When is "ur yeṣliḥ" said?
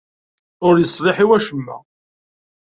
0.67-1.17